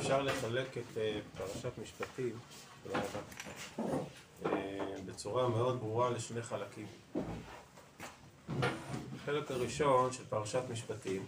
[0.00, 2.38] אפשר לחלק את אה, פרשת משפטים
[4.46, 4.50] אה,
[5.06, 6.86] בצורה מאוד ברורה לשני חלקים.
[9.16, 11.26] החלק הראשון של פרשת משפטים,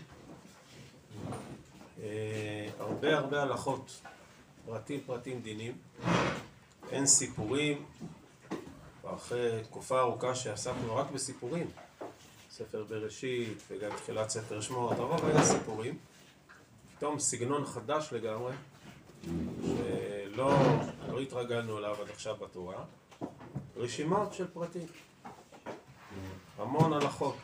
[2.02, 4.00] אה, הרבה הרבה הלכות,
[4.66, 5.72] פרטים פרטים דינים,
[6.90, 7.84] אין סיפורים,
[9.04, 11.66] אחרי תקופה ארוכה שעסקנו רק בסיפורים,
[12.50, 15.98] ספר בראשית וגם תחילת ספר שמות, הרוב היה סיפורים,
[16.96, 18.52] פתאום סגנון חדש לגמרי,
[19.22, 20.58] שלא
[21.08, 22.84] לא התרגלנו אליו עד עכשיו בתורה,
[23.76, 24.86] רשימות של פרטים,
[26.58, 27.36] המון הלכות,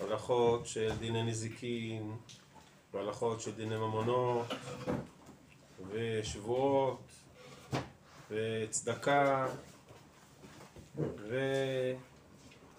[0.00, 2.16] הלכות של דיני נזיקין,
[2.94, 4.46] והלכות של דיני ממונות,
[5.88, 7.02] ושבועות,
[8.30, 9.46] וצדקה,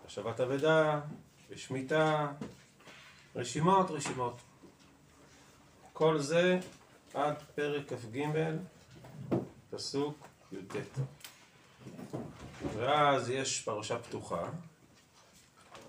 [0.05, 1.01] והשבת אבדה,
[1.49, 2.31] ושמיטה,
[3.35, 4.41] רשימות רשימות.
[5.93, 6.59] כל זה
[7.13, 8.29] עד פרק כ"ג,
[9.69, 10.75] פסוק י"ט.
[12.77, 14.49] ואז יש פרשה פתוחה,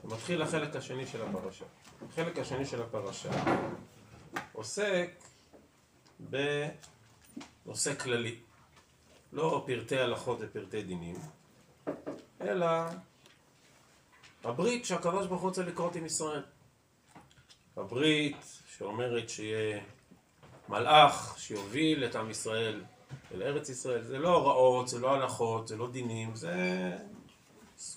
[0.04, 1.64] ומתחיל החלק השני של הפרשה.
[2.08, 3.30] החלק השני של הפרשה
[4.52, 5.10] עוסק
[6.20, 8.38] בנושא כללי,
[9.32, 11.16] לא פרטי הלכות ופרטי דינים,
[12.40, 12.66] אלא
[14.44, 14.86] הברית
[15.28, 16.42] הוא רוצה לקרות עם ישראל.
[17.76, 18.36] הברית
[18.76, 19.80] שאומרת שיהיה
[20.70, 22.82] מלאך שיוביל את עם ישראל
[23.34, 26.52] אל ארץ ישראל, זה לא הוראות, זה לא הלכות, זה לא דינים, זה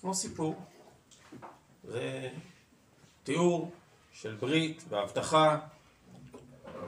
[0.02, 0.56] כמו סיפור.
[1.84, 2.30] זה
[3.24, 3.72] תיאור
[4.12, 5.60] של ברית והבטחה,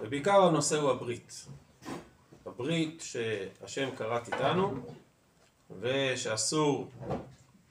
[0.01, 1.45] ובעיקר הנושא הוא הברית.
[2.45, 4.73] הברית שהשם כרת איתנו,
[5.79, 6.89] ושאסור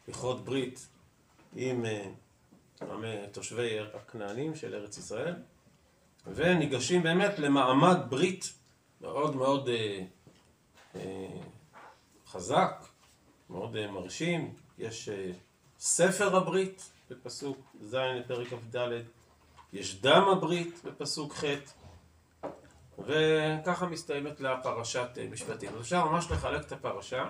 [0.09, 0.89] לכרות ברית
[1.56, 5.34] עם אה, תושבי הכנענים של ארץ ישראל,
[6.27, 8.53] וניגשים באמת למעמד ברית
[9.00, 10.05] מאוד מאוד אה,
[10.94, 11.41] אה,
[12.26, 12.84] חזק,
[13.50, 14.54] מאוד אה, מרשים.
[14.78, 15.31] יש אה,
[15.78, 18.88] ספר הברית בפסוק ז' לפרק כ"ד,
[19.72, 21.44] יש דם הברית בפסוק ח',
[22.99, 25.75] וככה מסתיימת לה פרשת אה, משפטים.
[25.75, 27.28] אז אפשר ממש לחלק את הפרשה.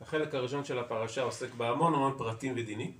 [0.00, 2.92] החלק הראשון של הפרשה עוסק בהמון המון פרטים ודינים,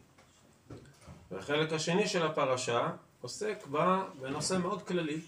[1.31, 2.91] והחלק השני של הפרשה
[3.25, 3.67] עוסק
[4.21, 5.21] בנושא מאוד כללי,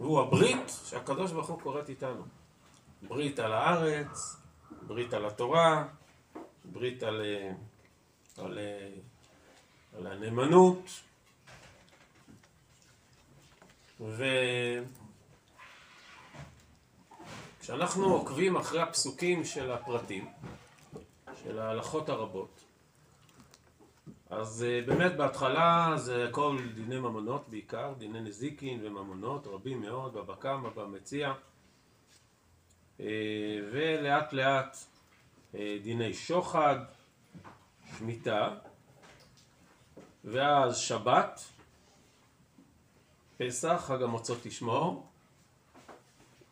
[0.00, 2.24] והוא הברית שהקדוש ברוך הוא כורת איתנו.
[3.02, 4.36] ברית על הארץ,
[4.86, 5.88] ברית על התורה,
[6.64, 7.52] ברית על, אה,
[8.44, 8.88] על, אה,
[9.98, 10.90] על הנאמנות,
[17.60, 20.28] וכשאנחנו עוקבים אחרי הפסוקים של הפרטים,
[21.42, 22.59] של ההלכות הרבות,
[24.30, 30.34] אז אה, באמת בהתחלה זה הכל דיני ממונות בעיקר, דיני נזיקין וממונות, רבים מאוד, בבא
[30.34, 31.32] קמא, במציע,
[33.00, 33.06] אה,
[33.72, 34.76] ולאט לאט
[35.54, 36.78] אה, דיני שוחד,
[37.98, 38.54] שמיטה,
[40.24, 41.40] ואז שבת,
[43.38, 45.06] פסח, חג המצות תשמור,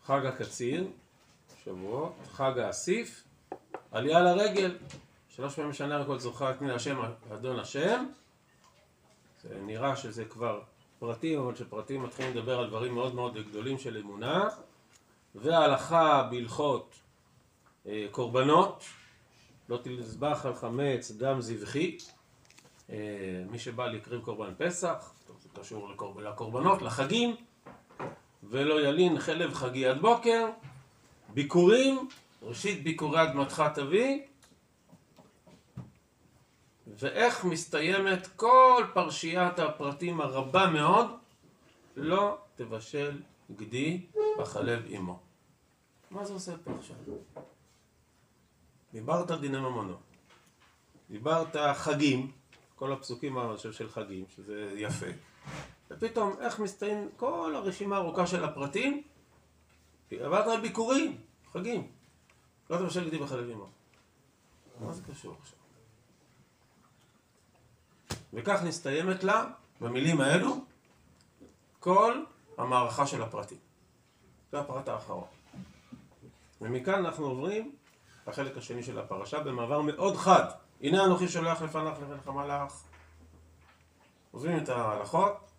[0.05, 0.87] חג הקציר,
[1.65, 3.25] שבועות, חג האסיף,
[3.93, 4.77] עלייה לרגל,
[5.38, 6.16] שלוש פעמים בשנה הכל
[6.50, 7.00] את מי השם
[7.34, 8.06] אדון השם.
[9.43, 10.60] זה נראה שזה כבר
[10.99, 14.49] פרטים, אבל שפרטים מתחילים לדבר על דברים מאוד מאוד גדולים של אמונה
[15.34, 16.94] והלכה בהלכות
[17.87, 18.84] אה, קורבנות
[19.69, 21.97] לא תזבח על חמץ דם זבחי.
[22.91, 22.97] אה,
[23.50, 27.37] מי שבא להקריב קורבן פסח זה קשור לקורב, לקורבנות, לחגים
[28.50, 30.47] ולא ילין חלב חגי עד בוקר.
[31.34, 32.09] ביקורים,
[32.43, 34.20] ראשית ביקורי אדמתך תביא
[36.98, 41.06] ואיך מסתיימת כל פרשיית הפרטים הרבה מאוד
[41.97, 43.22] לא תבשל
[43.56, 44.06] גדי
[44.38, 45.20] בחלב עמו.
[46.10, 46.97] מה זה עושה פה עכשיו?
[48.92, 50.00] דיברת דיני ממונות,
[51.10, 52.32] דיברת חגים,
[52.76, 53.37] כל הפסוקים
[53.72, 55.06] של חגים, שזה יפה,
[55.90, 59.02] ופתאום איך מסתיים כל הרשימה הארוכה של הפרטים?
[60.11, 61.20] עברת על ביקורים,
[61.52, 61.90] חגים,
[62.70, 63.69] לא תבשל גדי בחלב עמו.
[64.81, 65.57] מה זה קשור עכשיו?
[68.32, 69.44] וכך נסתיימת לה,
[69.81, 70.64] במילים האלו,
[71.81, 72.22] כל
[72.58, 73.58] המערכה של הפרטים.
[74.52, 75.26] זה הפרט האחרון.
[76.60, 77.72] ומכאן אנחנו עוברים
[78.26, 80.44] לחלק השני של הפרשה במעבר מאוד חד.
[80.81, 82.82] הנה אנוכי שולח לפניך לבנך מלאך.
[84.31, 85.50] עוברים את ההלכות,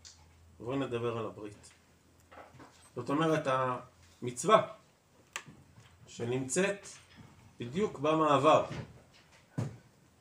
[0.60, 1.69] עוברים לדבר על הברית.
[2.95, 3.48] זאת אומרת,
[4.22, 4.68] המצווה
[6.07, 6.88] שנמצאת
[7.60, 8.66] בדיוק במעבר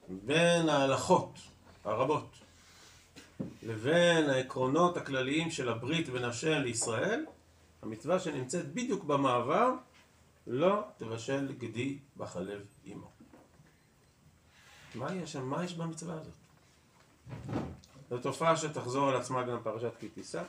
[0.09, 1.39] בין ההלכות
[1.89, 2.39] הרבות
[3.63, 7.25] לבין העקרונות הכלליים של הברית בין השם לישראל
[7.83, 9.73] המצווה שנמצאת בדיוק במעבר,
[10.47, 13.11] לא תבשל גדי בחלב עמו.
[14.95, 15.45] מה יש שם?
[15.45, 16.33] מה יש במצווה הזאת?
[18.11, 20.43] זו תופעה שתחזור על עצמה גם בפרשת כי תישא,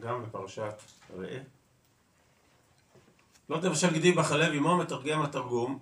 [0.00, 0.74] גם בפרשת
[1.16, 1.38] ראה.
[3.48, 5.78] לא תבשל גדי בחלב עמו, מתרגם התרגום,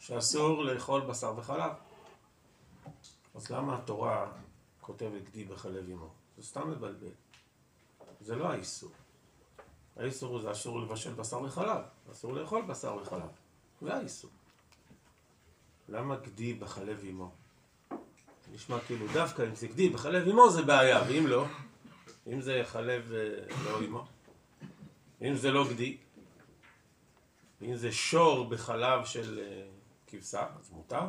[0.00, 1.70] שאסור לאכול בשר וחלב.
[3.36, 4.32] אז למה התורה
[4.80, 6.10] כותבת גדי בחלב עמו?
[6.36, 7.12] זה סתם מבלבל.
[8.20, 8.90] זה לא האיסור.
[9.96, 13.28] האיסור זה אסור לבשל בשר וחלב, אסור לאכול בשר וחלב.
[13.80, 14.30] זה האיסור.
[15.88, 17.30] למה גדי בחלב עמו?
[18.52, 21.44] נשמע כאילו דווקא אם זה גדי בחלב עמו זה בעיה, ואם לא,
[22.26, 24.04] אם זה חלב אה, לא עמו,
[25.22, 25.96] אם זה לא גדי,
[27.62, 29.68] אם זה שור בחלב של אה,
[30.06, 31.06] כבשה, אז מותר.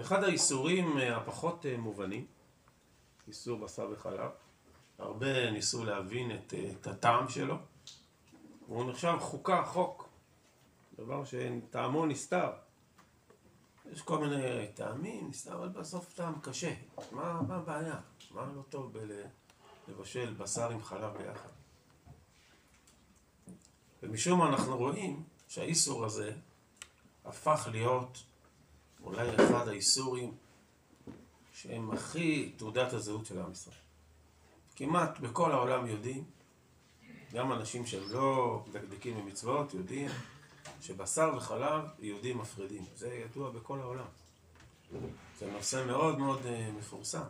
[0.00, 2.26] אחד האיסורים אה, הפחות מובנים,
[3.28, 4.30] איסור בשר וחלב,
[4.98, 7.56] הרבה ניסו להבין את, את הטעם שלו,
[8.68, 10.08] והוא נחשב חוקה, חוק,
[10.98, 12.50] דבר שטעמו נסתר.
[13.92, 16.74] יש כל מיני טעמים, נסתר, אבל בסוף טעם קשה.
[17.12, 18.00] מה, מה הבעיה?
[18.30, 18.98] מה לא טוב
[19.88, 21.48] בלבשל בשר עם חלב ביחד?
[24.02, 26.32] ומשום מה אנחנו רואים שהאיסור הזה
[27.24, 28.22] הפך להיות
[29.04, 30.32] אולי אחד האיסורים
[31.52, 33.76] שהם הכי תעודת הזהות של עם ישראל.
[34.76, 36.24] כמעט בכל העולם יודעים,
[37.32, 40.10] גם אנשים שהם לא מדקדקים במצוות יודעים
[40.80, 42.84] שבשר וחלב יהודים מפרידים.
[42.96, 44.04] זה ידוע בכל העולם.
[45.38, 47.22] זה נושא מאוד מאוד uh, מפורסם.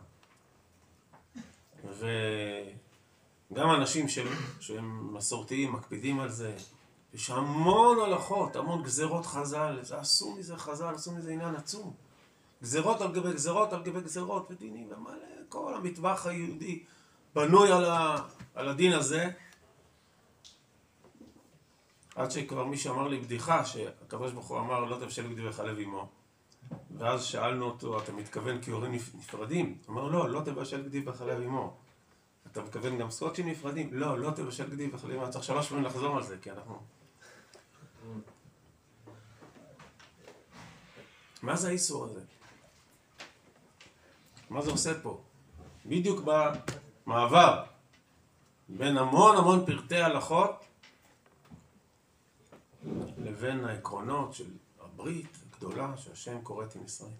[1.85, 4.27] וגם אנשים שהם,
[4.59, 6.57] שהם מסורתיים מקפידים על זה.
[7.15, 11.93] יש המון הלכות, המון גזרות חז"ל, עשו מזה חז"ל, עשו מזה עניין עצום.
[12.63, 15.15] גזרות על גבי גזרות על גבי גזרות ודינים ומלא,
[15.49, 16.83] כל המטבח היהודי
[17.35, 18.15] בנוי על, ה,
[18.55, 19.31] על הדין הזה.
[22.15, 23.63] עד שכבר מישהו אמר לי בדיחה,
[24.47, 26.07] הוא אמר לא תבשל גדי וחלב עמו.
[26.97, 29.77] ואז שאלנו אותו, אתה מתכוון כהורים נפרדים?
[29.85, 31.77] הוא אמר, לא, לא תבשל גדי וחלב עמו.
[32.51, 33.89] אתה מתכוון גם סקוטשים נפרדים?
[33.91, 35.29] לא, לא תבשל גדי וחלב עמו.
[35.29, 36.81] צריך שלוש פעמים לחזור על זה, כי אנחנו...
[41.45, 42.19] מה זה האיסור הזה?
[44.49, 45.21] מה זה עושה פה?
[45.85, 46.21] בדיוק
[47.05, 47.63] במעבר
[48.69, 50.65] בין המון המון פרטי הלכות
[53.17, 57.11] לבין העקרונות של הברית הגדולה שהשם קוראת עם ישראל.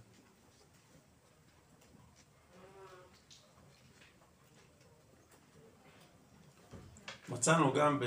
[7.30, 8.00] מצאנו גם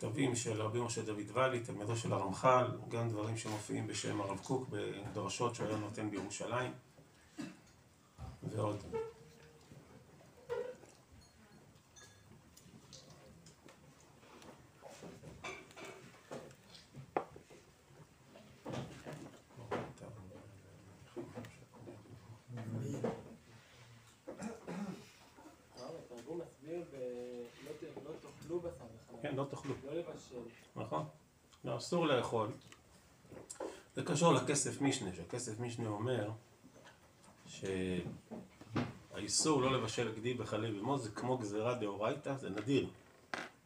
[0.00, 4.68] בכתבים של רבי משה דוד ואלי, תלמידו של הרמח"ל, גם דברים שמופיעים בשם הרב קוק
[4.70, 6.72] בדרשות שהוא היה נותן בירושלים
[8.42, 8.84] ועוד.
[29.22, 29.74] כן, לא תאכלו.
[29.86, 30.34] לא לבשל.
[30.76, 31.04] נכון.
[31.64, 32.48] לא, אסור לאכול.
[33.94, 36.30] זה קשור לכסף משנה, שהכסף משנה אומר
[39.12, 42.90] שהאיסור לא לבשל גדי בחלב עמו זה כמו גזירה דאורייתא, זה נדיר,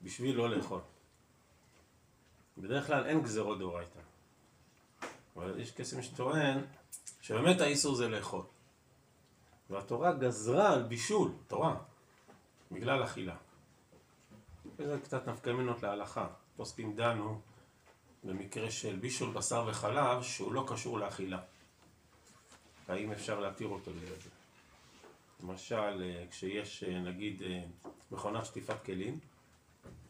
[0.03, 0.81] בשביל לא לאכול.
[2.59, 4.01] בדרך כלל אין גזירות דאורייתא.
[5.37, 6.59] אבל יש כסף שטוען
[7.21, 8.43] שבאמת האיסור זה לאכול.
[9.71, 11.77] והתורה גזרה על בישול, תורה,
[12.73, 13.37] בגלל אכילה.
[14.79, 16.27] וזה קצת נפקמינות להלכה.
[16.57, 17.41] פוסקים דנו
[18.25, 21.41] במקרה של בישול בשר וחלב שהוא לא קשור לאכילה.
[22.89, 24.31] האם אפשר להתיר אותו בגלל זה?
[25.43, 27.63] למשל, אה, כשיש אה, נגיד אה,
[28.11, 29.19] מכונת שטיפת כלים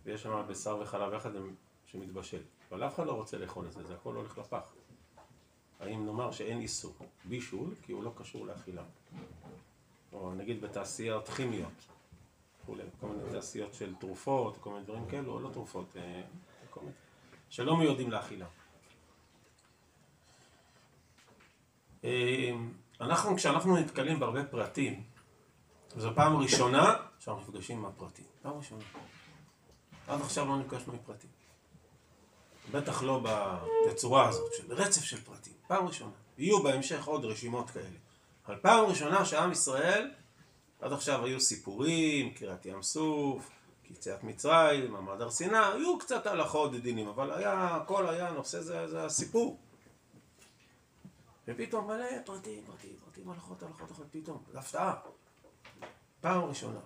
[0.04, 1.30] ויש שם בשר וחלב יחד
[1.87, 4.73] שמתבשל, אבל אף אחד לא רוצה לאכול את זה, זה הכל הולך לפח.
[5.80, 6.94] האם נאמר שאין איסור
[7.25, 8.83] בישול כי הוא לא קשור לאכילה?
[10.12, 11.73] או נגיד בתעשיות כימיות,
[12.64, 16.23] וכולי, כל מיני תעשיות של תרופות, כל מיני דברים כאלו, לא תרופות, אה,
[16.71, 16.92] כל מיני,
[17.50, 18.47] שלא מיועדים לאכילה.
[22.04, 22.50] אה,
[23.00, 25.02] אנחנו, כשאנחנו נתקלים בהרבה פרטים,
[25.97, 28.25] זו פעם ראשונה שאנחנו נפגשים עם הפרטים.
[28.42, 28.85] פעם ראשונה.
[30.09, 31.30] עד עכשיו לא נפגשנו עם פרטים.
[32.71, 33.25] בטח לא
[33.88, 35.52] בצורה הזאת, של רצף של פרטים.
[35.66, 36.12] פעם ראשונה.
[36.38, 37.99] יהיו בהמשך עוד רשימות כאלה.
[38.47, 40.11] אבל פעם ראשונה שעם ישראל
[40.85, 43.50] עד עכשיו היו סיפורים, קריעת ים סוף,
[43.91, 48.88] יציאת מצרים, מעמד הר סיני, היו קצת הלכות ודינים, אבל היה, הכל היה, נושא זה,
[48.88, 49.61] זה הסיפור.
[51.49, 54.95] ופתאום מלא פרטים, פרטים, פרטים, הלכות, הלכות, הלכות, פתאום, זה הפתעה.
[56.21, 56.81] פעם ראשונה.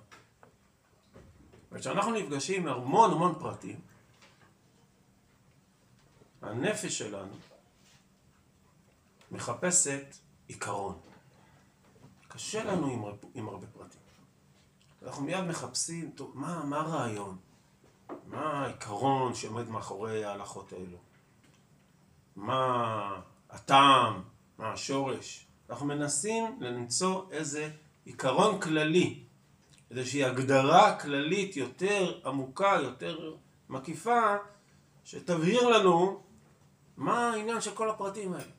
[1.73, 3.81] וכשאנחנו נפגשים עם המון המון פרטים,
[6.43, 7.35] הנפש שלנו
[9.31, 11.08] מחפשת עיקרון.
[12.39, 13.03] קשה לנו עם,
[13.35, 14.01] עם הרבה פרטים.
[15.03, 17.37] אנחנו מיד מחפשים, טוב, מה, מה הרעיון?
[18.27, 20.99] מה העיקרון שעומד מאחורי ההלכות האלו?
[22.37, 24.23] מה הטעם?
[24.59, 25.47] מה השורש?
[25.71, 27.71] אנחנו מנסים למצוא איזה
[28.05, 29.25] עיקרון כללי,
[29.91, 33.35] איזושהי הגדרה כללית יותר עמוקה, יותר
[33.69, 34.37] מקיפה,
[35.05, 36.23] שתבהיר לנו
[36.97, 38.53] מה העניין של כל הפרטים האלה.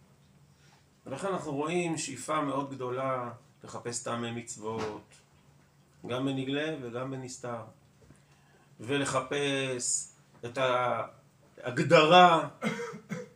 [1.06, 3.32] ולכן אנחנו רואים שאיפה מאוד גדולה
[3.64, 5.16] לחפש טעמי מצוות,
[6.08, 7.62] גם בנגלה וגם בנסתר,
[8.80, 10.12] ולחפש
[10.46, 12.50] את ההגדרה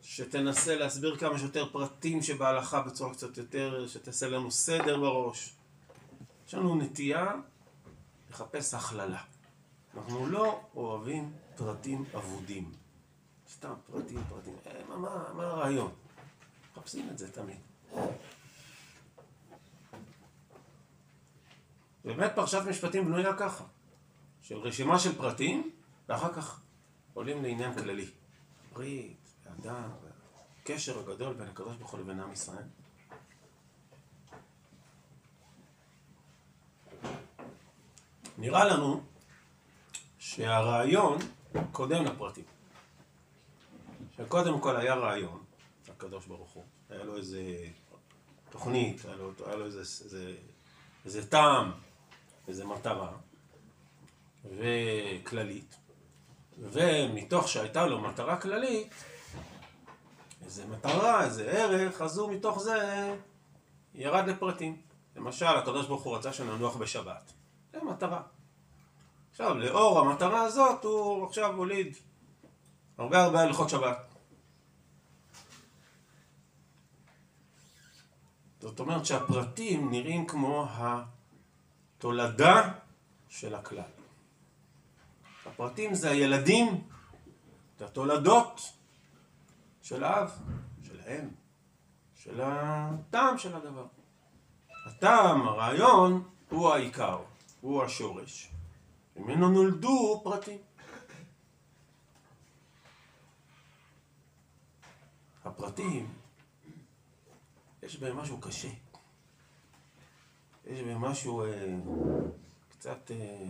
[0.02, 5.54] שתנסה להסביר כמה שיותר פרטים שבהלכה בצורה קצת יותר, שתעשה לנו סדר בראש.
[6.48, 7.32] יש לנו נטייה
[8.30, 9.22] לחפש הכללה.
[9.96, 12.72] אנחנו לא אוהבים פרטים אבודים.
[13.52, 14.56] סתם פרטים, פרטים.
[14.66, 15.92] אה, מה, מה, מה הרעיון?
[16.72, 17.56] מחפשים את זה תמיד.
[22.04, 23.64] באמת פרשת משפטים בנויה ככה,
[24.42, 25.70] של רשימה של פרטים,
[26.08, 26.60] ואחר כך
[27.14, 28.06] עולים לעניין כללי.
[28.72, 29.90] ברית, אדם,
[30.60, 32.64] הקשר הגדול בין הקדוש ברוך הוא לבין עם ישראל.
[38.38, 39.02] נראה לנו
[40.18, 41.18] שהרעיון
[41.72, 42.44] קודם לפרטים.
[44.16, 45.44] שקודם כל היה רעיון,
[45.88, 47.40] הקדוש ברוך הוא, היה לו איזה
[48.50, 50.36] תוכנית, היה לו, היה לו איזה, איזה,
[51.04, 51.72] איזה טעם,
[52.48, 53.12] איזה מטרה,
[54.44, 55.76] וכללית,
[56.58, 58.94] ומתוך שהייתה לו מטרה כללית,
[60.44, 63.16] איזה מטרה, איזה ערך, אז הוא מתוך זה
[63.94, 64.82] ירד לפרטים.
[65.16, 67.32] למשל, הקדוש ברוך הוא רצה שננוח בשבת.
[67.72, 68.22] זה מטרה.
[69.30, 71.96] עכשיו, לאור המטרה הזאת, הוא עכשיו הוליד
[72.98, 74.14] הרבה הרבה הלכות שבת.
[78.60, 80.66] זאת אומרת שהפרטים נראים כמו
[81.98, 82.72] התולדה
[83.28, 83.82] של הכלל.
[85.46, 86.88] הפרטים זה הילדים,
[87.78, 88.60] זה התולדות
[89.82, 90.30] של האב,
[90.82, 91.28] של האם,
[92.14, 93.86] של הטעם של הדבר.
[94.86, 97.22] הטעם, הרעיון, הוא העיקר,
[97.60, 98.50] הוא השורש.
[99.16, 100.58] ממנו נולדו פרטים.
[105.44, 106.12] הפרטים,
[107.82, 108.83] יש בהם משהו קשה.
[110.66, 111.76] יש משהו אה,
[112.68, 113.10] קצת...
[113.10, 113.46] אה,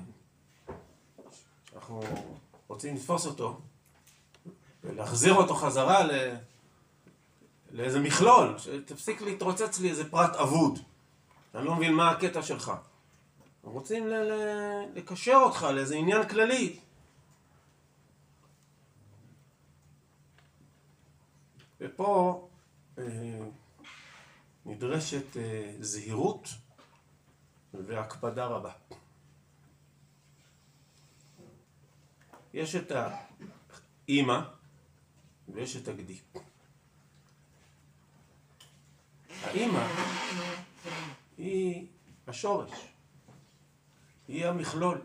[1.75, 2.01] אנחנו
[2.69, 3.61] רוצים לתפוס אותו
[4.85, 6.37] ולהחזיר אותו חזרה ל...
[7.71, 10.79] לאיזה מכלול, שתפסיק להתרוצץ לי איזה פרט אבוד.
[11.55, 12.73] אני לא מבין מה הקטע שלך.
[13.63, 16.79] רוצים ל- ל- לקשר אותך לאיזה עניין כללי.
[21.81, 22.49] ופה
[22.99, 23.05] אה,
[24.67, 26.49] נדרשת אה, זהירות
[27.87, 28.73] והקפדה רבה.
[32.55, 32.93] יש את
[34.09, 34.41] האימא
[35.49, 36.21] ויש את הגדי.
[39.43, 39.87] האימא
[41.37, 41.87] היא
[42.27, 42.71] השורש,
[44.29, 45.03] היא המכלול.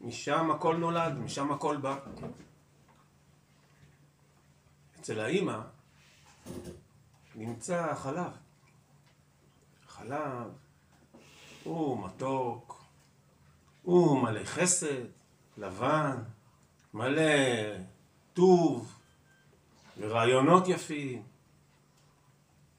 [0.00, 1.98] משם הכל נולד, משם הכל בא.
[5.00, 5.60] אצל האימא
[7.34, 8.32] נמצא החלב.
[9.86, 10.61] חלב
[11.64, 12.82] הוא מתוק,
[13.82, 15.04] הוא מלא חסד,
[15.58, 16.16] לבן,
[16.94, 17.22] מלא
[18.32, 18.92] טוב
[19.98, 21.22] ורעיונות יפים.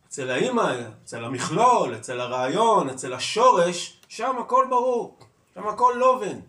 [0.08, 5.18] אצל האימא, אצל המכלול, אצל הרעיון, אצל השורש, שם הכל ברור,
[5.54, 6.40] שם הכל לובן.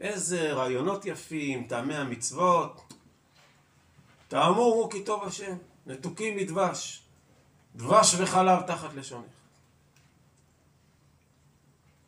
[0.00, 2.92] איזה רעיונות יפים, טעמי המצוות.
[4.28, 5.56] תאמורו כי טוב השם,
[5.86, 7.02] נתוקים מדבש,
[7.76, 9.39] דבש וחלב תחת לשונך.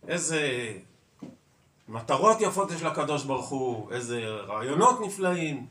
[0.09, 0.73] איזה
[1.89, 5.67] מטרות יפות יש לקדוש ברוך הוא, איזה רעיונות נפלאים.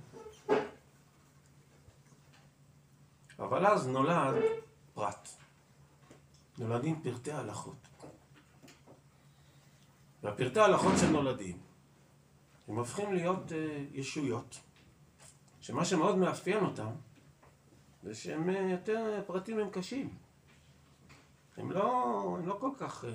[3.39, 4.35] אבל אז נולד
[4.93, 5.29] פרט.
[6.57, 7.87] נולדים פרטי הלכות.
[10.23, 11.57] והפרטי ההלכות שנולדים,
[12.67, 13.53] הם הופכים להיות uh,
[13.93, 14.59] ישויות,
[15.61, 16.89] שמה שמאוד מאפיין אותם,
[18.03, 20.15] זה שהם uh, יותר, פרטים הם קשים.
[21.57, 23.07] הם לא, הם לא כל כך, uh,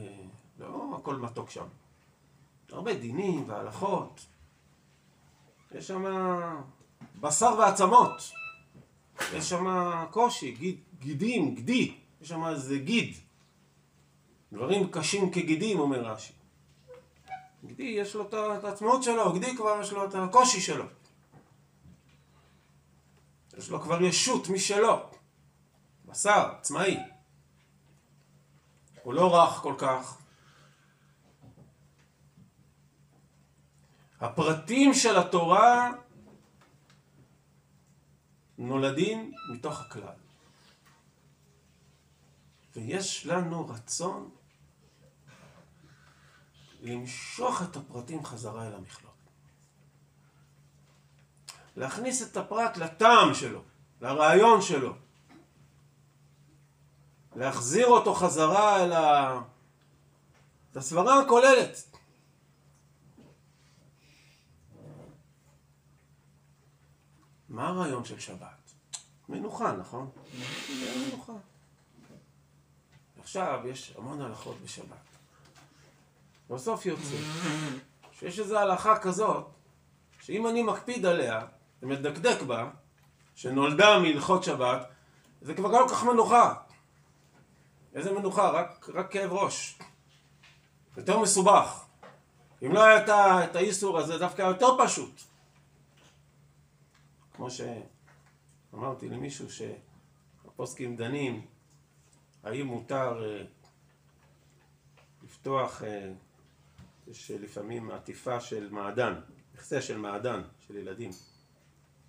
[0.59, 1.67] לא הכל מתוק שם.
[2.73, 4.27] הרבה דינים והלכות.
[5.73, 6.05] יש שם
[7.21, 8.33] בשר ועצמות.
[9.35, 9.67] יש שם
[10.11, 11.95] קושי, גיד, גידים, גדי.
[12.21, 13.15] יש שם איזה גיד.
[14.53, 16.33] דברים קשים כגידים, אומר רש"י.
[17.65, 20.85] גידי יש לו את העצמאות שלו, גידי כבר יש לו את הקושי שלו.
[23.59, 24.97] יש לו כבר ישות משלו.
[26.05, 26.99] בשר, עצמאי.
[29.03, 30.26] הוא לא רך כל כך.
[34.21, 35.93] הפרטים של התורה
[38.59, 40.15] נולדים מתוך הכלל.
[42.77, 44.31] ויש לנו רצון
[46.83, 49.13] למשוך את הפרטים חזרה אל המכלול.
[51.77, 53.63] להכניס את הפרט לטעם שלו,
[54.01, 54.95] לרעיון שלו.
[57.37, 59.41] להחזיר אותו חזרה אל ה...
[60.73, 61.96] את הסברה הכוללת.
[67.49, 68.73] מה הרעיון של שבת?
[69.29, 70.11] מנוחה, נכון?
[70.97, 71.33] מנוחה.
[73.21, 74.97] עכשיו יש המון הלכות בשבת.
[76.51, 77.17] בסוף יוצא
[78.13, 79.47] שיש איזו הלכה כזאת,
[80.21, 81.47] שאם אני מקפיד עליה
[81.83, 82.71] ומדקדק בה,
[83.35, 84.87] שנולדה מהלכות שבת,
[85.41, 86.55] זה כבר לא כל כך מנוחה.
[87.95, 88.51] איזה מנוחה?
[88.51, 89.79] רק, רק כאב ראש.
[90.97, 91.85] יותר מסובך.
[92.63, 95.23] אם לא היה את האיסור הזה, דווקא יותר פשוט.
[97.37, 101.47] כמו שאמרתי למישהו שהפוסקים דנים,
[102.43, 103.45] האם מותר אה,
[105.23, 106.13] לפתוח, אה,
[107.07, 109.21] יש לפעמים עטיפה של מעדן,
[109.55, 111.11] מכסה של מעדן, של ילדים.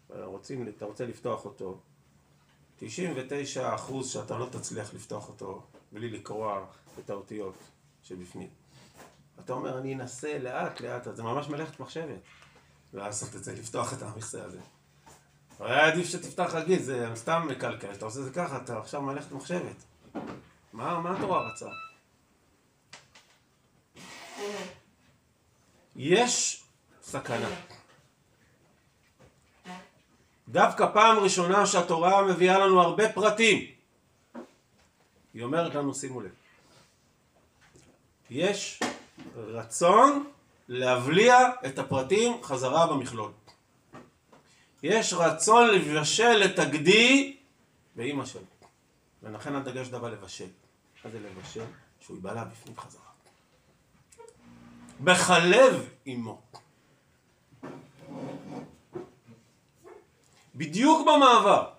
[0.09, 1.79] רוצים, אתה רוצה לפתוח אותו,
[2.77, 6.65] 99 אחוז שאתה לא תצליח לפתוח אותו בלי לקרוע
[6.99, 7.55] את האותיות
[8.03, 8.49] שבפנים.
[9.39, 12.19] אתה אומר, אני אנסה לאט לאט, זה ממש מלאכת מחשבת
[12.93, 14.59] לעשות את זה, לפתוח את המכסה הזה.
[15.59, 19.31] היה עדיף שתפתח רגיל, זה סתם מקלקל, אתה עושה את זה ככה, אתה עכשיו מלאכת
[19.31, 19.83] מחשבת.
[20.73, 21.69] מה, מה התורה רצה?
[25.95, 26.63] יש
[27.01, 27.49] סכנה.
[30.49, 33.65] דווקא פעם ראשונה שהתורה מביאה לנו הרבה פרטים.
[35.33, 36.31] היא אומרת לנו, שימו לב,
[38.29, 38.79] יש
[39.35, 40.27] רצון
[40.67, 43.31] להבליע את הפרטים חזרה במכלול.
[44.87, 47.37] יש רצון לבשל את הגדי
[47.95, 48.41] באימא שלו.
[49.23, 50.47] ולכן הדגש דבר לבשל.
[51.05, 51.65] מה זה לבשל?
[51.99, 53.01] שהוא יבלע בפנים חזרה.
[55.03, 56.41] בחלב עמו.
[60.55, 61.69] בדיוק במעבר,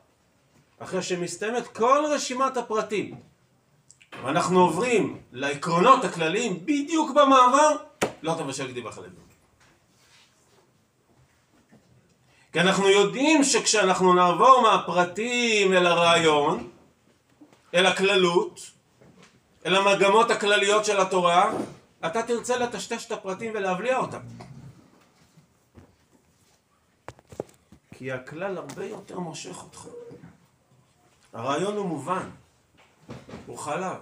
[0.79, 3.21] אחרי שמסתיימת כל רשימת הפרטים,
[4.25, 7.77] ואנחנו עוברים לעקרונות הכלליים בדיוק במעבר,
[8.23, 9.28] לא תבשל גדי בחלב.
[12.59, 16.71] כי אנחנו יודעים שכשאנחנו נעבור מהפרטים אל הרעיון,
[17.75, 18.61] אל הכללות,
[19.67, 21.53] אל המגמות הכלליות של התורה,
[22.07, 24.21] אתה תרצה לטשטש את הפרטים ולהבליע אותם.
[27.95, 29.87] כי הכלל הרבה יותר מושך אותך.
[31.33, 32.31] הרעיון הוא מובן,
[33.47, 33.97] הוא חלב.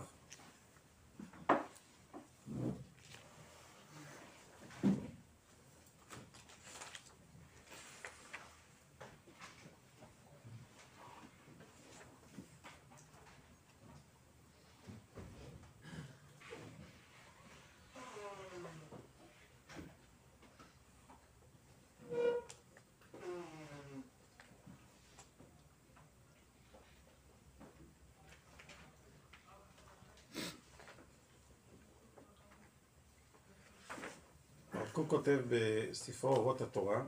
[34.97, 37.03] קוק כותב בספרו אורות התורה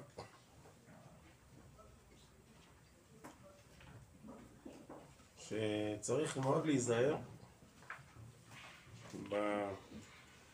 [5.38, 7.16] שצריך מאוד להיזהר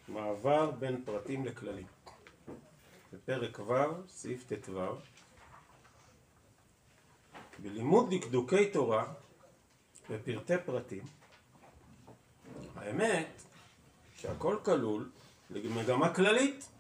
[0.09, 1.87] במעבר בין פרטים לכללים.
[3.13, 4.81] בפרק ו', סעיף ט"ו,
[7.59, 9.13] בלימוד דקדוקי תורה
[10.11, 11.05] ופרטי פרטים,
[12.77, 13.43] האמת
[14.17, 15.11] שהכל כלול
[15.51, 16.74] למגמה כללית.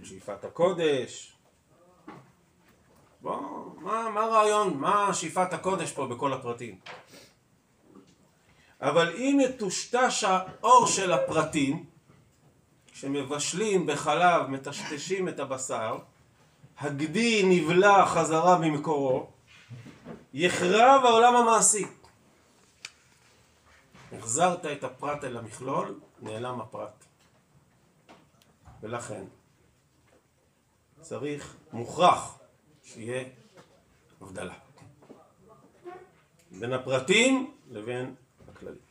[0.00, 1.32] של שאיפת הקודש.
[3.20, 3.40] בוא,
[3.76, 4.76] מה, מה הרעיון?
[4.76, 6.78] מה שאיפת הקודש פה בכל הפרטים?
[8.80, 11.84] אבל אם יטושטש האור של הפרטים,
[12.92, 15.98] כשמבשלים בחלב, מטשטשים את הבשר,
[16.78, 19.26] הגדי נבלע חזרה במקורו,
[20.34, 21.86] יחרב העולם המעשי.
[24.12, 27.04] החזרת את הפרט אל המכלול, נעלם הפרט.
[28.82, 29.24] ולכן,
[31.00, 32.38] צריך, מוכרח,
[32.84, 33.24] שיהיה
[34.20, 34.54] הבדלה.
[36.50, 38.14] בין הפרטים לבין
[38.48, 38.90] הכללים.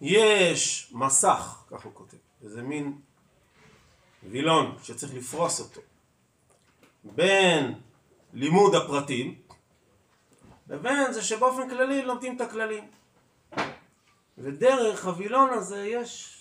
[0.00, 2.98] יש מסך, כך הוא כותב, איזה מין
[4.30, 5.80] וילון שצריך לפרוס אותו
[7.04, 7.74] בין
[8.32, 9.42] לימוד הפרטים
[10.68, 12.90] לבין זה שבאופן כללי לומדים את הכללים.
[14.38, 16.40] ודרך הווילון הזה יש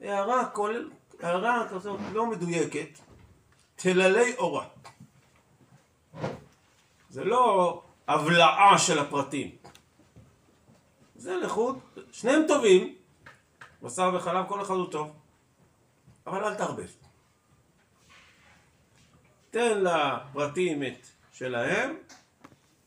[0.00, 0.90] הערה, כולל,
[1.22, 2.98] הערה כזאת לא מדויקת,
[3.76, 4.66] תללי אורה.
[7.10, 9.56] זה לא הבלעה של הפרטים.
[11.16, 11.78] זה לחוד,
[12.12, 12.94] שניהם טובים,
[13.82, 15.12] בשר וחלב כל אחד הוא טוב,
[16.26, 16.88] אבל אל תערבב.
[19.50, 21.96] תן לפרטים את שלהם,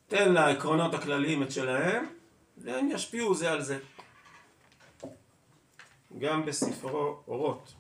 [0.08, 2.06] תן לעקרונות הכלליים את שלהם,
[2.58, 3.80] והם ישפיעו זה על זה.
[6.20, 7.74] גם בספרו אורות.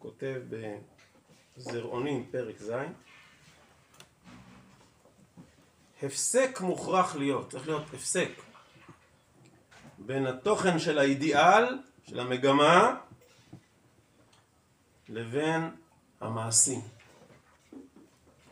[0.00, 0.42] כותב
[1.56, 2.72] בזרעונים פרק ז'
[6.02, 8.30] הפסק מוכרח להיות, צריך להיות הפסק
[9.98, 13.00] בין התוכן של האידיאל, של המגמה,
[15.08, 15.70] לבין
[16.20, 16.80] המעשים.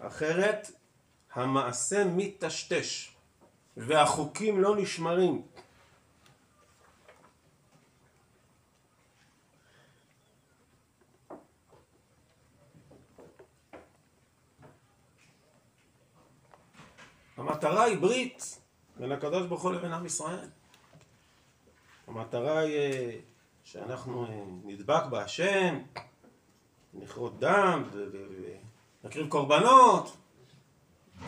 [0.00, 0.70] אחרת
[1.32, 3.12] המעשה מטשטש
[3.76, 5.42] והחוקים לא נשמרים.
[17.38, 18.60] המטרה היא ברית
[18.96, 20.48] בין הקדוש ברוך הוא לבין עם ישראל.
[22.06, 23.18] המטרה היא אה,
[23.64, 25.78] שאנחנו אה, נדבק בהשם,
[26.94, 27.82] נכרות דם
[29.02, 30.16] ונקריב קורבנות.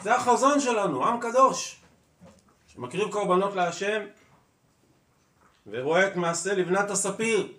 [0.02, 1.80] זה החזון שלנו, עם קדוש,
[2.66, 4.02] שמקריב קורבנות להשם
[5.66, 7.52] ורואה את מעשה לבנת הספיר.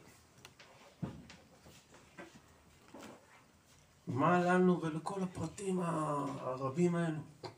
[4.07, 7.50] מה לנו ולכל הפרטים הרבים האלו?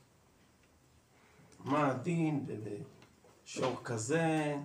[1.63, 4.55] מה הדין בשור כזה,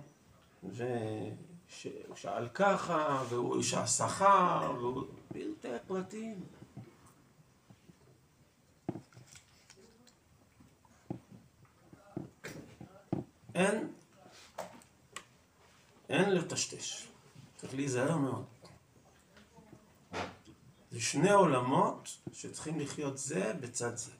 [0.63, 6.43] ושהוא שאל ככה, והוא איש השכר, והוא פרטי פרטים.
[13.55, 13.93] אין,
[16.09, 17.07] אין לטשטש,
[17.57, 18.45] צריך להיזהר מאוד.
[20.91, 24.11] זה שני עולמות שצריכים לחיות זה בצד זה.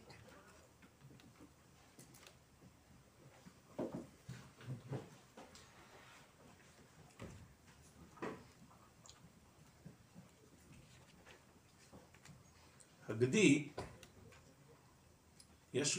[13.09, 13.69] הגדי,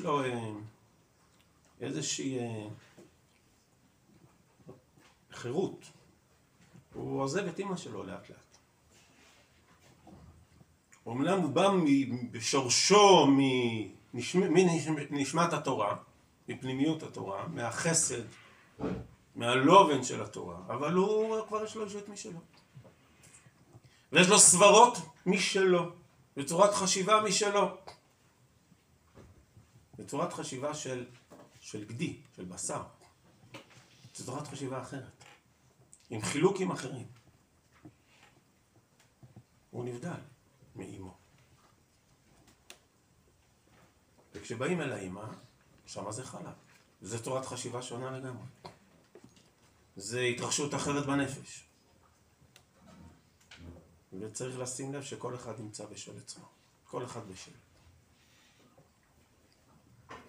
[0.00, 0.52] לו אה,
[1.80, 2.68] איזושהי אה,
[5.32, 5.90] חירות.
[6.94, 8.56] הוא עוזב את אימא שלו לאט לאט.
[11.06, 11.68] אומנם הוא בא
[12.30, 13.26] בשורשו
[15.10, 15.96] מנשמת התורה,
[16.48, 18.22] מפנימיות התורה, מהחסד,
[19.36, 22.40] מהלובן של התורה, אבל הוא כבר יש לו אישות משלו.
[24.12, 25.92] ויש לו סברות משלו.
[26.36, 27.76] בצורת חשיבה משלו.
[30.00, 31.06] בצורת חשיבה של,
[31.60, 32.82] של גדי, של בשר.
[34.14, 35.24] זו צורת חשיבה אחרת.
[36.10, 37.06] עם חילוקים אחרים.
[39.70, 40.20] הוא נבדל
[40.76, 41.16] מאימו.
[44.34, 45.24] וכשבאים אל האימא,
[45.86, 46.54] שמה זה חלב.
[47.02, 48.46] זו צורת חשיבה שונה לגמרי.
[49.96, 51.64] זה התרחשות אחרת בנפש.
[54.12, 56.44] וצריך לשים לב שכל אחד נמצא בשל עצמו.
[56.84, 57.52] כל אחד בשל.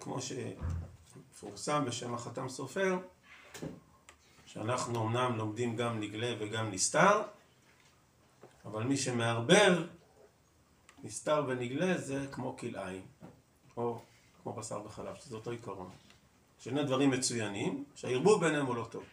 [0.02, 2.98] כמו שמפורסם בשם החתם סופר,
[4.46, 7.22] שאנחנו אמנם לומדים גם נגלה וגם נסתר,
[8.64, 9.82] אבל מי שמערבב
[11.02, 13.06] נסתר ונגלה זה כמו כלאיים,
[13.76, 14.00] או
[14.42, 15.90] כמו בשר וחלב, שזה אותו עיקרון.
[16.58, 19.04] שני דברים מצוינים, שהערבוב ביניהם הוא לא טוב.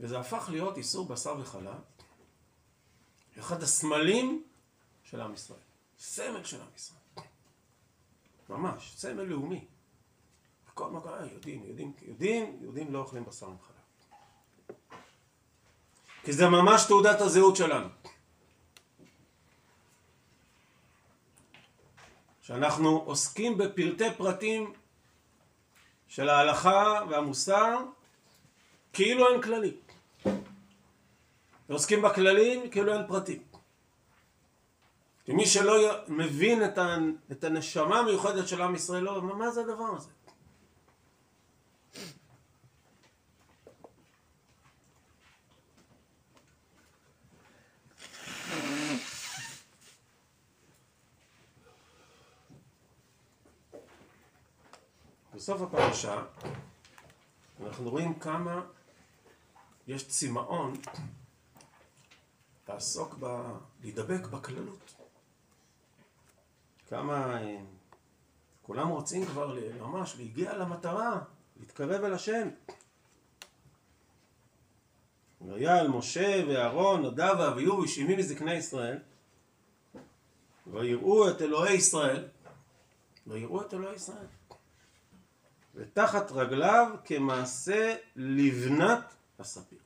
[0.00, 1.80] וזה הפך להיות איסור בשר וחלב,
[3.38, 4.44] אחד הסמלים
[5.02, 5.58] של עם ישראל,
[5.98, 7.26] סמל של עם ישראל,
[8.48, 9.64] ממש, סמל לאומי.
[10.66, 13.76] בכל מקום, אה, יודעים, יודעים, יודעים, יהודים לא אוכלים בשר וחלב.
[16.24, 17.88] כי זה ממש תעודת הזהות שלנו.
[22.42, 24.72] שאנחנו עוסקים בפרטי פרטים
[26.08, 27.76] של ההלכה והמוסר
[28.92, 29.89] כאילו אין כללים.
[31.68, 33.42] ועוסקים בכללים כאילו אין פרטים.
[35.28, 35.74] ומי שלא
[36.08, 36.78] מבין את,
[37.32, 40.10] את הנשמה המיוחדת של עם ישראל, לא, מה זה הדבר הזה?
[55.34, 56.22] בסוף הפרשה
[57.66, 58.60] אנחנו רואים כמה
[59.86, 60.72] יש צמאון
[62.68, 63.26] לעסוק ב...
[63.82, 64.94] להידבק בכללות.
[66.88, 67.56] כמה אה,
[68.62, 71.20] כולם רוצים כבר ממש להגיע למטרה,
[71.60, 72.48] להתקרב אל השם.
[75.40, 78.98] והיה אל משה ואהרון, נדב ואביהו ושבעים מזקני ישראל,
[80.66, 82.28] ויראו את אלוהי ישראל,
[83.26, 84.26] ויראו את אלוהי ישראל.
[85.74, 89.78] ותחת רגליו כמעשה לבנת הספיר.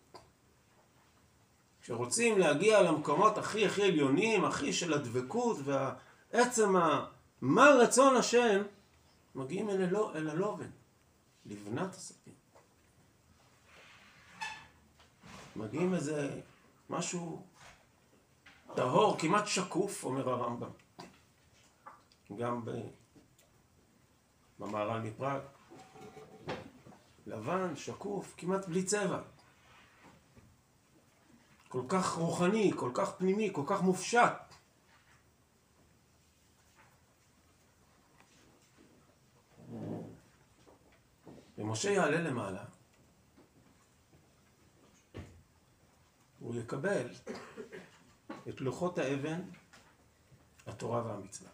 [1.83, 7.07] כשרוצים להגיע למקומות הכי הכי עליונים, הכי של הדבקות ועצם ה...
[7.41, 8.63] מה רצון השם,
[9.35, 10.71] מגיעים אל, אלו, אל הלובן,
[11.47, 12.35] לבנת הספיר.
[15.57, 16.41] מגיעים איזה
[16.91, 17.43] משהו
[18.75, 20.71] טהור, כמעט שקוף, אומר הרמב"ם.
[22.37, 22.65] גם
[24.59, 25.41] במהר"ל מפראג.
[27.27, 29.23] לבן, שקוף, כמעט בלי צבע.
[31.75, 34.33] כל כך רוחני, כל כך פנימי, כל כך מופשט.
[41.59, 42.65] ומשה יעלה למעלה,
[46.39, 47.07] הוא יקבל
[48.49, 49.43] את לוחות האבן,
[50.67, 51.51] התורה והמצווה,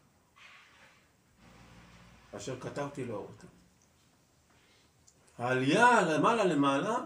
[2.37, 3.49] אשר כתבתי לאור אותם.
[5.39, 6.97] העלייה למעלה למעלה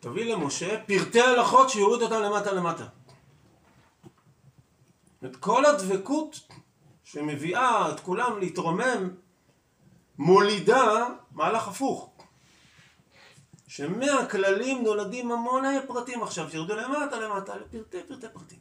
[0.00, 2.86] תביא למשה פרטי הלכות שיוריד אותם למטה למטה.
[5.24, 6.40] את כל הדבקות
[7.04, 9.10] שמביאה את כולם להתרומם
[10.18, 12.10] מולידה מהלך הפוך.
[13.68, 18.58] שמהכללים נולדים המון פרטים עכשיו, שירדו למטה למטה לפרטי פרטי פרטים.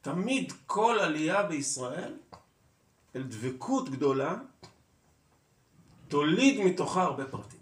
[0.00, 2.14] תמיד כל עלייה בישראל
[3.16, 4.36] אל דבקות גדולה
[6.08, 7.55] תוליד מתוכה הרבה פרטים.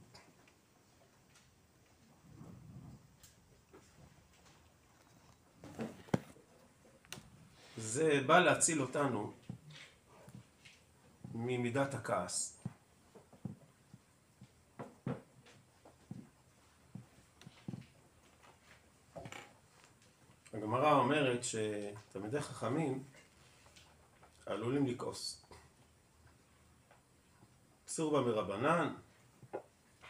[7.95, 9.33] זה בא להציל אותנו
[11.35, 12.65] ממידת הכעס.
[20.53, 23.05] הגמרא אומרת שתלמידי חכמים
[24.47, 25.47] עלולים לכעוס.
[27.89, 28.95] אסור בה מרבנן,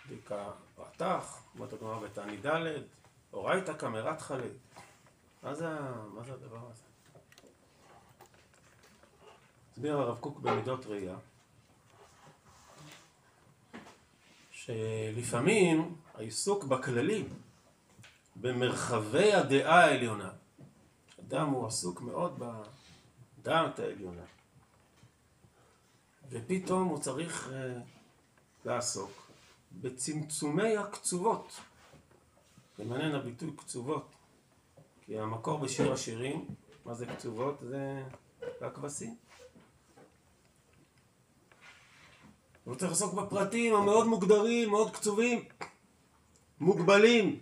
[0.09, 2.83] דיקה רתח, אומרת הגמרא בתענית ד',
[3.33, 4.53] אורייתא קמרת חלי.
[5.43, 5.69] מה זה,
[6.15, 6.94] מה זה הדבר הזה?
[9.75, 11.17] הסביר הרב קוק במידות ראייה,
[14.51, 17.29] שלפעמים העיסוק בכללים,
[18.37, 20.31] במרחבי הדעה העליונה,
[21.21, 22.43] אדם הוא עסוק מאוד
[23.39, 24.23] בדעת העליונה,
[26.31, 27.53] ופתאום הוא צריך uh,
[28.65, 29.31] לעסוק
[29.73, 31.61] בצמצומי הקצובות.
[32.79, 34.11] זה מעניין הביטוי קצובות,
[35.07, 36.49] כי המקור בשיר השירים,
[36.85, 37.59] מה זה קצובות?
[37.61, 38.03] זה
[38.61, 39.17] הכבשים.
[42.65, 45.45] הוא צריך לעסוק בפרטים המאוד מוגדרים, מאוד קצובים,
[46.61, 47.41] מוגבלים.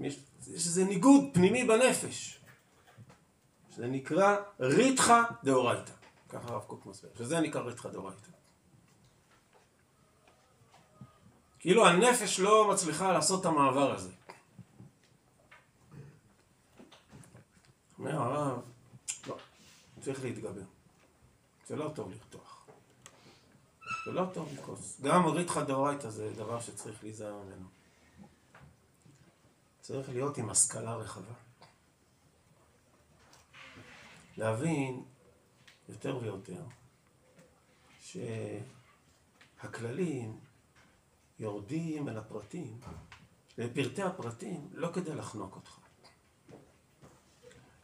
[0.00, 2.40] יש, יש איזה ניגוד פנימי בנפש,
[3.70, 5.92] שזה נקרא ריתחא דאורייתא,
[6.28, 8.28] ככה הרב קוק מסביר, שזה נקרא ריתחא דאורייתא.
[11.58, 14.10] כאילו הנפש לא מצליחה לעשות את המעבר הזה.
[17.98, 18.62] אומר הרב,
[19.26, 19.36] לא,
[20.00, 20.62] צריך להתגבר.
[21.66, 22.66] זה לא טוב לרתוח.
[24.04, 25.00] זה לא טוב לכעוס.
[25.00, 27.66] גם ריתחא דאורייתא זה דבר שצריך להיזהר ממנו.
[29.80, 31.34] צריך להיות עם השכלה רחבה.
[34.36, 35.04] להבין
[35.88, 36.64] יותר ויותר
[39.60, 40.40] שהכללים
[41.38, 42.80] יורדים אל הפרטים,
[43.58, 45.78] לפרטי הפרטים, לא כדי לחנוק אותך,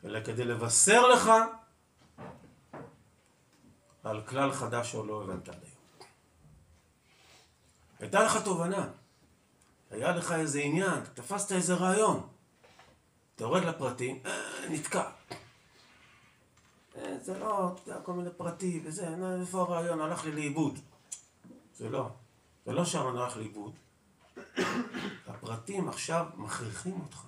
[0.05, 1.31] אלא כדי לבשר לך
[4.05, 5.79] על כלל חדש שעוד לא הבנת עד היום.
[7.99, 8.89] הייתה לך תובנה,
[9.91, 12.29] היה לך איזה עניין, תפסת איזה רעיון,
[13.35, 15.11] אתה יורד לפרטים, אה, נתקע.
[16.97, 19.09] אה, זה לא, אתה יודע, כל מיני פרטים וזה,
[19.41, 20.79] איפה הרעיון, הלך לי לאיבוד.
[21.75, 22.09] זה לא,
[22.67, 23.73] זה לא שם הלך לאיבוד.
[25.29, 27.27] הפרטים עכשיו מכריחים אותך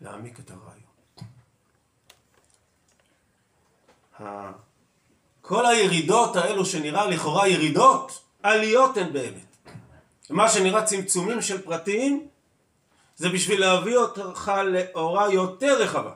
[0.00, 0.87] להעמיק את הרעיון.
[5.40, 9.56] כל הירידות האלו שנראה לכאורה ירידות, עליות הן באמת.
[10.30, 12.28] מה שנראה צמצומים של פרטים,
[13.16, 16.12] זה בשביל להביא אותך לאורה יותר רחבה.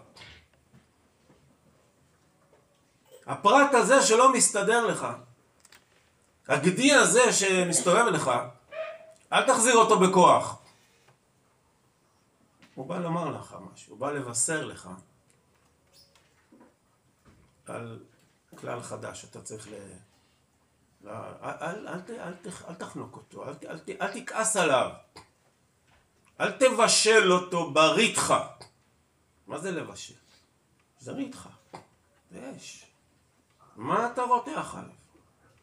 [3.27, 5.07] הפרט הזה שלא מסתדר לך,
[6.49, 8.31] הגדי הזה שמסתובב לך,
[9.33, 10.59] אל תחזיר אותו בכוח.
[12.75, 14.89] הוא בא לומר לך משהו, הוא בא לבשר לך
[17.67, 17.99] על
[18.61, 19.75] כלל חדש, אתה צריך ל...
[21.05, 22.35] לא, אל, אל, אל, אל,
[22.69, 23.45] אל תחנוק אותו,
[24.01, 24.91] אל תכעס עליו,
[26.41, 28.35] אל תבשל אותו בריתך.
[29.47, 30.15] מה זה לבשל?
[30.99, 31.49] זה ריתך,
[32.31, 32.87] זה אש.
[33.77, 34.95] מה אתה רותח עליו,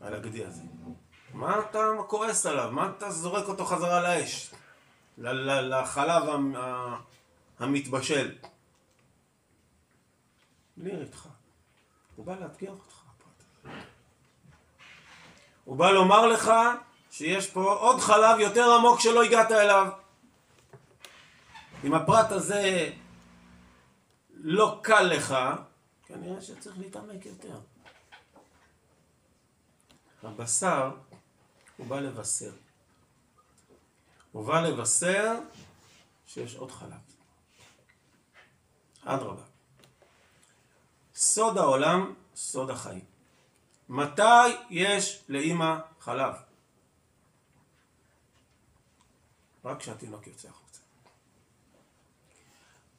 [0.02, 0.62] על הגדי הזה?
[1.34, 2.72] מה אתה כועס עליו?
[2.72, 4.52] מה אתה זורק אותו חזרה לאש?
[5.18, 6.24] לחלב
[7.60, 8.38] המתבשל.
[10.78, 11.28] בלי ריתך.
[12.20, 13.04] הוא בא לאתגר אותך.
[15.66, 16.52] הוא בא לומר לך
[17.12, 19.92] שיש פה עוד חלב יותר עמוק שלא הגעת אליו.
[21.84, 22.92] אם הפרט הזה
[24.34, 25.36] לא קל לך,
[26.06, 27.60] כנראה שצריך להתעמק יותר.
[30.24, 30.92] הבשר,
[31.78, 32.52] הוא בא לבשר.
[34.32, 35.40] הוא בא לבשר
[36.26, 37.02] שיש עוד חלב.
[39.06, 39.49] אדרבה.
[41.20, 43.06] סוד העולם, סוד החיים.
[43.90, 46.34] מתי יש לאימא חלב?
[49.66, 50.80] רק כשהתינוק יוצא החוצה.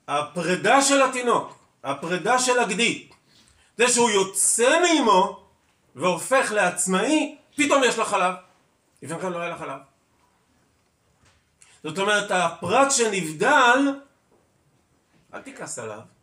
[0.09, 3.09] הפרידה של התינוק, הפרידה של הגדי,
[3.77, 5.47] זה שהוא יוצא מאימו
[5.95, 8.35] והופך לעצמאי, פתאום יש לה חלב.
[9.03, 9.81] לפני כן לא היה לה חלב.
[11.83, 13.79] זאת אומרת, הפרט שנבדל,
[15.35, 16.20] אל תכעס עליו.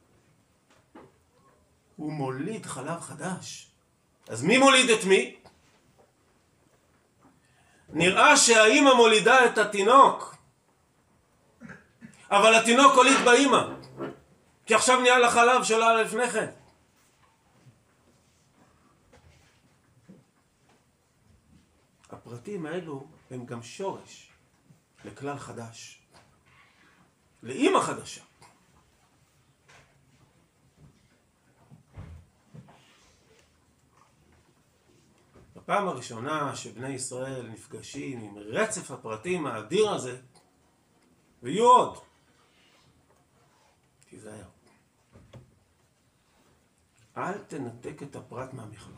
[1.97, 3.67] הוא מוליד חלב חדש.
[4.27, 5.35] אז מי מוליד את מי?
[7.89, 10.35] נראה שהאימא מולידה את התינוק,
[12.31, 13.63] אבל התינוק הוליד באימא,
[14.65, 16.49] כי עכשיו נהיה לה חלב שלה לפני כן.
[22.09, 24.29] הפרטים האלו הם גם שורש
[25.05, 26.01] לכלל חדש,
[27.43, 28.26] לאימא חדשה.
[35.67, 40.21] הפעם הראשונה שבני ישראל נפגשים עם רצף הפרטים האדיר הזה,
[41.43, 41.97] ויהיו עוד,
[44.09, 44.47] תיזהר.
[47.17, 48.95] אל תנתק את הפרט מהמכלול.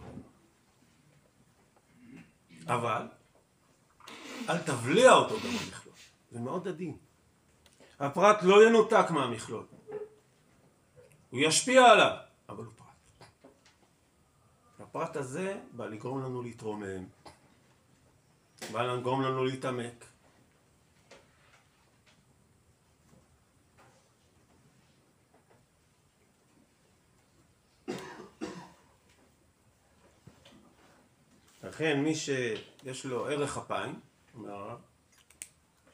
[2.67, 3.07] אבל,
[4.49, 5.95] אל תבליע אותו במכלול.
[6.31, 6.97] זה מאוד עדין.
[7.99, 9.65] הפרט לא ינותק מהמכלול.
[11.29, 12.17] הוא ישפיע עליו,
[12.49, 12.73] אבל הוא
[14.89, 17.05] הפרט הזה בא לגרום לנו להתרומם,
[18.71, 20.05] בא לגרום לנו להתעמק.
[31.63, 33.99] לכן מי שיש לו ערך אפיים,
[34.35, 34.79] אומר הרב,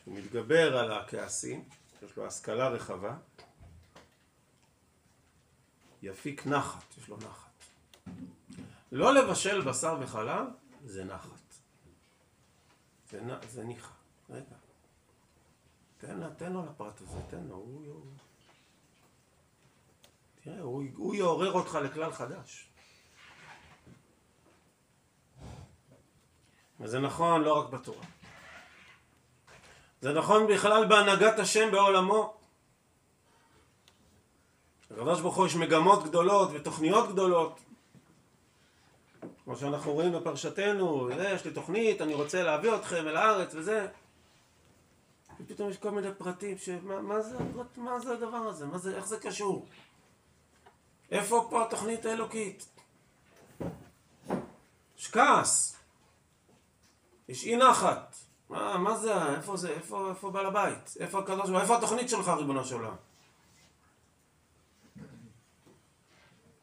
[0.04, 1.64] שהוא מתגבר על הכעסים,
[2.04, 3.18] יש לו השכלה רחבה,
[6.02, 7.55] יפיק נחת, יש לו נחת.
[8.92, 10.48] לא לבשל בשר וחלב
[10.86, 11.56] זה נחת.
[13.10, 13.92] זה, זה ניחא.
[14.30, 14.56] רגע.
[15.98, 17.56] תן, תן לו לפרט הזה, תן לו.
[17.56, 18.06] הוא.
[20.44, 22.70] תראה, הוא, הוא יעורר אותך לכלל חדש.
[26.80, 28.06] וזה נכון לא רק בתורה.
[30.02, 32.38] זה נכון בכלל בהנהגת השם בעולמו.
[34.92, 37.60] לקדוש יש מגמות גדולות ותוכניות גדולות.
[39.46, 43.88] כמו שאנחנו רואים בפרשתנו, יש לי תוכנית, אני רוצה להביא אתכם אל הארץ וזה.
[45.40, 47.38] ופתאום יש כל מיני פרטים, שמה מה זה,
[47.78, 48.66] מה זה הדבר הזה?
[48.66, 49.66] מה זה, איך זה קשור?
[51.12, 52.66] איפה פה התוכנית האלוקית?
[54.98, 55.76] יש כעס.
[57.30, 58.16] יש אי נחת.
[58.50, 60.94] מה, מה זה, איפה זה, איפה, איפה בעל הבית?
[61.00, 62.96] איפה הקדוש איפה התוכנית שלך, ריבונו של עולם?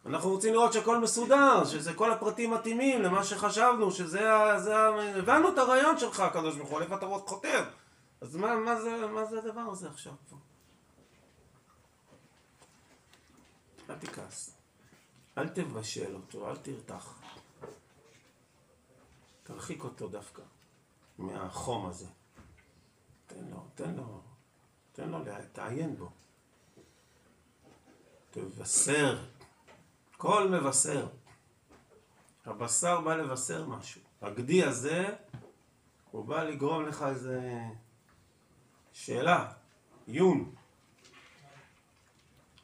[0.07, 4.61] אנחנו רוצים לראות שהכל מסודר, שזה כל הפרטים מתאימים למה שחשבנו, שזה ה...
[4.61, 4.77] זה.
[5.19, 7.65] הבנו את הרעיון שלך, הקדוש ברוך הוא, איפה אתה חותר?
[8.21, 10.37] אז מה, מה, זה, מה זה הדבר הזה עכשיו פה?
[13.91, 14.55] אל תכעס,
[15.39, 17.15] אל תבשל אותו, אל תרתח.
[19.43, 20.43] תרחיק אותו דווקא
[21.19, 22.07] מהחום הזה.
[23.27, 24.21] תן לו, תן לו,
[24.93, 25.19] תן לו,
[25.53, 26.11] תעיין בו.
[28.31, 29.25] תבשר
[30.23, 31.07] כל מבשר.
[32.45, 34.01] הבשר בא לבשר משהו.
[34.21, 35.07] הגדי הזה,
[36.11, 37.61] הוא בא לגרום לך איזה
[38.93, 39.53] שאלה,
[40.07, 40.55] עיון.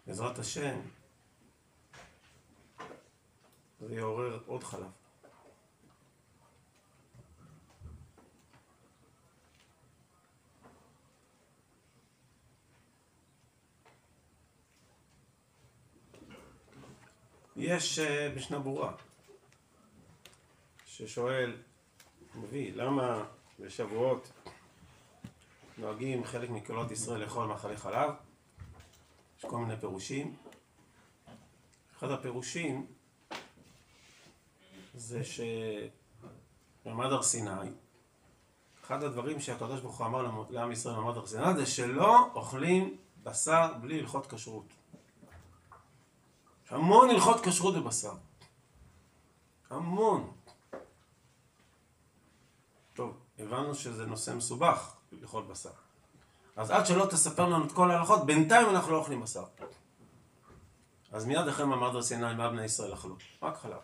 [0.06, 0.80] בעזרת השם.
[3.80, 4.90] זה יעורר עוד חלב.
[17.58, 18.02] יש uh,
[18.36, 18.92] משנה ברורה
[20.86, 21.56] ששואל,
[22.34, 23.24] מביא, למה
[23.60, 24.32] בשבועות
[25.78, 28.10] נוהגים חלק מקהילות ישראל לאכול מאכלי חלב?
[29.38, 30.36] יש כל מיני פירושים.
[31.98, 32.86] אחד הפירושים
[34.94, 35.20] זה
[36.84, 37.50] שמעמד הר סיני,
[38.84, 43.72] אחד הדברים שהקדוש ברוך הוא אמר לעם ישראל במעמד הר סיני זה שלא אוכלים בשר
[43.80, 44.72] בלי הלכות כשרות.
[46.70, 48.12] המון הלכות כשרות בבשר.
[49.70, 50.32] המון.
[52.94, 55.70] טוב, הבנו שזה נושא מסובך, לאכול בשר.
[56.56, 59.44] אז עד שלא תספר לנו את כל ההלכות, בינתיים אנחנו לא אוכלים בשר.
[61.12, 63.16] אז מיד אחרי מעמד הר סיני, מה בני ישראל אכלו?
[63.42, 63.80] רק חלב.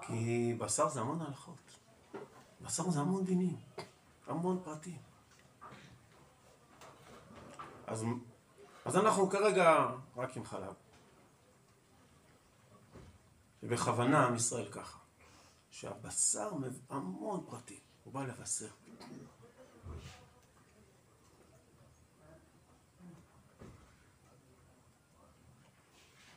[0.00, 1.78] כי בשר זה המון הלכות.
[2.60, 3.56] בשר זה המון דינים,
[4.26, 4.98] המון פרטים.
[7.86, 8.04] אז,
[8.84, 9.86] אז אנחנו כרגע
[10.16, 10.85] רק עם חלב.
[13.68, 14.98] ובכוונה עם ישראל ככה,
[15.70, 16.50] שהבשר
[16.90, 18.68] המון פרטים, הוא בא לבשר.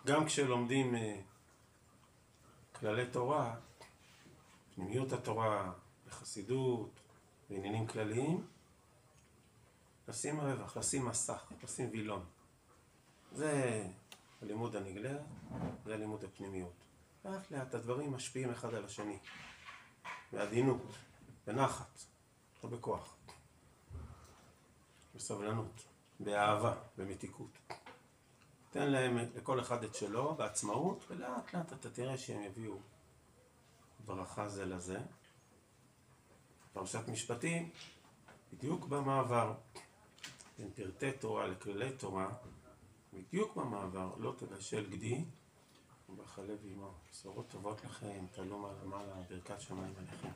[0.05, 1.21] גם כשלומדים אה,
[2.71, 3.55] כללי תורה,
[4.75, 5.71] פנימיות התורה,
[6.07, 6.99] בחסידות,
[7.49, 8.47] בעניינים כלליים,
[10.07, 12.25] לשים רווח, לשים מסך, לשים וילון.
[13.31, 13.83] זה
[14.41, 15.17] הלימוד הנגלה,
[15.85, 16.88] זה הלימוד הפנימיות.
[17.25, 19.17] לאט לאט הדברים משפיעים אחד על השני,
[20.31, 20.81] בעדינות,
[21.47, 21.99] בנחת,
[22.63, 23.15] לא בכוח,
[25.15, 25.83] בסבלנות,
[26.19, 27.57] באהבה, במתיקות.
[28.71, 32.77] תן להם, לכל אחד את שלו, בעצמאות, ולאט לאט אתה תראה שהם יביאו
[34.05, 34.99] ברכה זה לזה.
[36.73, 37.69] פרשת משפטים,
[38.53, 39.53] בדיוק במעבר
[40.57, 42.29] בין פרטי תורה לכללי תורה,
[43.13, 45.25] בדיוק במעבר, לא תבשל גדי
[46.13, 46.91] ובחלב עמו.
[47.11, 50.29] בשורות טובות לכם, תעלו מעלה ברכת שמיים עליכם.